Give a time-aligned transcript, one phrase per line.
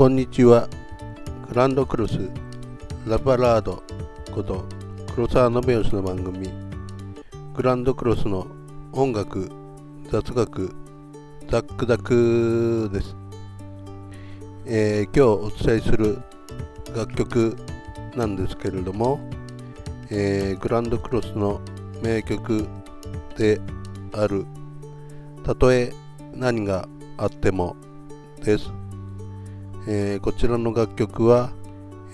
[0.00, 0.66] こんにちは。
[1.50, 2.30] グランドクロス、
[3.06, 3.82] ラバラード
[4.32, 4.64] こと
[5.14, 6.48] 黒沢信義の番組、
[7.54, 8.46] グランドクロスの
[8.92, 9.50] 音楽、
[10.10, 10.74] 雑学、
[11.50, 13.14] ザックザクです。
[14.64, 16.22] えー、今日お伝えする
[16.96, 17.54] 楽曲
[18.16, 19.20] なんですけれども、
[20.08, 21.60] えー、グランドクロスの
[22.02, 22.66] 名曲
[23.36, 23.60] で
[24.14, 24.46] ある
[25.44, 25.92] 「たとえ
[26.34, 27.76] 何があっても」
[28.42, 28.79] です。
[29.92, 31.50] えー、こちらの楽曲は、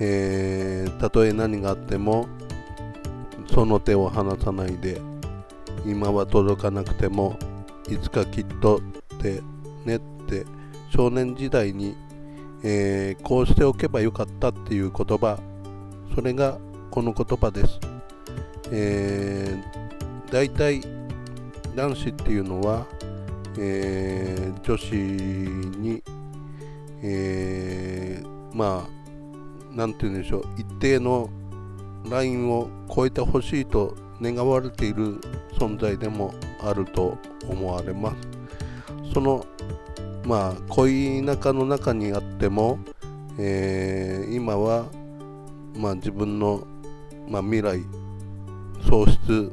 [0.00, 2.26] えー、たとえ何があっても
[3.52, 4.98] その手を離さないで
[5.84, 7.38] 今は届かなくても
[7.90, 8.80] いつかきっとっ
[9.18, 9.42] て
[9.84, 10.46] ねって
[10.88, 11.94] 少年時代に、
[12.62, 15.38] えー、こうしておけばよかったっていう言葉
[16.14, 16.56] それが
[16.90, 17.78] この言葉です、
[18.72, 20.80] えー、大体
[21.74, 22.86] 男子っていうのは、
[23.58, 24.94] えー、女子
[25.78, 26.02] に
[27.02, 28.96] えー、まあ
[29.74, 30.44] 何て言うんでしょう。
[30.56, 31.30] 一定の
[32.10, 35.20] ラインを超えてほしいと願われている
[35.58, 39.12] 存在でもあると思われます。
[39.12, 39.44] その
[40.26, 42.78] まあ恋仲の中にあっても、
[43.38, 44.86] えー、今は、
[45.76, 46.66] まあ、自分の、
[47.28, 47.80] まあ、未来
[48.88, 49.52] 喪失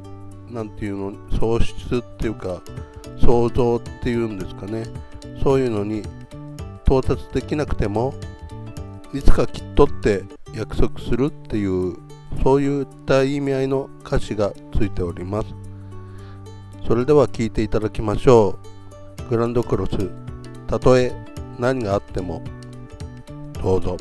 [0.50, 2.60] なんていうの喪失っていうか
[3.20, 4.84] 想像っていうんですかね。
[5.42, 6.02] そういうのに
[6.86, 8.14] 到達できなくても
[9.12, 11.96] いつかきっとって約束するっていう
[12.42, 15.48] そういった意味合いの歌詞がついております
[16.86, 18.58] それでは聴いていただきましょ
[19.26, 20.10] うグランドクロス
[20.66, 21.12] たとえ
[21.58, 22.42] 何があっても
[23.62, 23.96] どうぞ。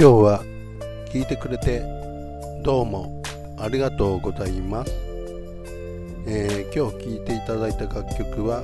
[0.00, 0.42] 今日は
[1.12, 1.82] 聞いてくれて
[2.62, 3.22] どうも
[3.58, 4.90] ありがとうございます、
[6.26, 8.62] えー、今日聴いていただいた楽曲は、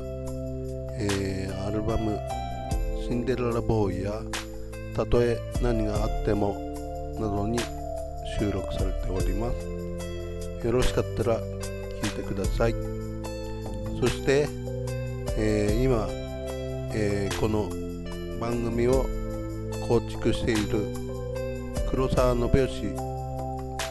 [0.99, 2.19] えー、アルバム
[3.07, 4.23] 「シンデレラボーイ」や
[4.97, 6.57] 「たとえ何があっても」
[7.21, 7.59] などに
[8.39, 9.53] 収録されておりま
[10.63, 10.67] す。
[10.67, 12.75] よろしかったら聴いてください。
[14.01, 14.49] そして、
[15.37, 16.09] えー、今、
[16.95, 17.69] え、この
[18.41, 19.05] 番組を
[19.87, 21.06] 構築している
[21.97, 22.83] 黒沢信義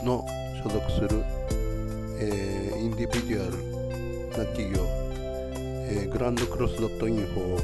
[0.05, 0.23] の
[0.61, 1.23] 所属する、
[2.19, 4.85] えー、インディビデュアルな企業、
[5.57, 7.57] えー、グランドクロスドットインフ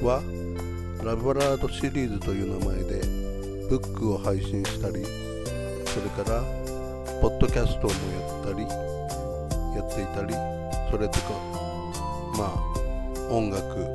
[0.00, 0.22] ォは
[1.04, 3.02] ラブラードシリーズという名前で
[3.68, 5.04] ブックを配信したり
[5.84, 6.40] それから
[7.20, 8.62] ポッドキャストもやったり
[9.76, 10.34] やっていたり
[10.90, 11.32] それとか
[12.38, 13.94] まあ音楽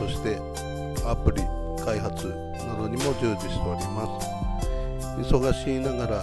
[0.00, 0.36] そして
[1.06, 1.44] アプリ
[1.84, 2.26] 開発
[2.66, 4.31] などにも従事しております。
[5.18, 6.22] 忙しいながら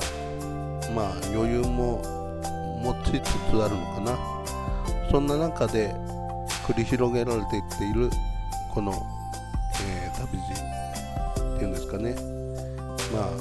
[0.95, 2.01] まあ余裕も
[2.83, 4.17] 持ちつつあるのかな。
[5.11, 5.93] そんな中で
[6.67, 8.09] 繰り広げられていっている
[8.71, 8.93] この、
[9.83, 10.53] えー、旅路
[11.55, 12.15] っていうんですかね。
[13.11, 13.31] まあ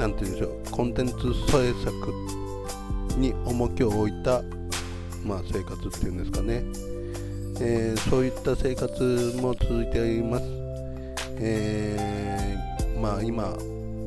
[0.00, 0.70] なんて言うんでしょう。
[0.72, 1.14] コンテンツ
[1.46, 2.12] 制作
[3.16, 4.42] に重きを置いた、
[5.24, 6.64] まあ、生活っていうんですかね、
[7.60, 10.44] えー、そういった生活も続いています。
[11.38, 13.56] えー、まあ今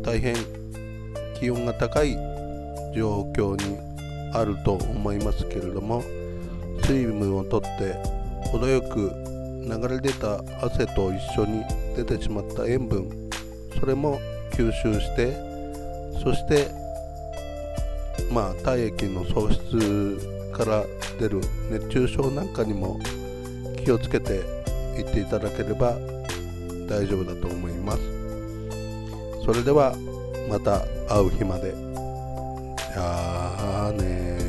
[0.08, 0.34] 大変
[1.38, 2.16] 気温が高い
[2.96, 3.78] 状況に
[4.34, 6.02] あると思いますけれども
[6.86, 7.94] 水分をとって
[8.50, 9.12] 程よく
[9.66, 11.62] 流れ出た汗と一緒に
[11.98, 13.30] 出てしまった塩分
[13.78, 14.18] それも
[14.54, 15.34] 吸収して
[16.24, 16.70] そして
[18.32, 20.86] まあ体液の喪失から
[21.20, 22.98] 出る熱中症なんかにも
[23.84, 24.36] 気をつけて
[24.98, 25.98] いっていただければ
[26.88, 28.17] 大丈夫だと思います。
[29.48, 29.96] それでは
[30.50, 31.74] また会う日まで。
[31.74, 34.47] じゃあね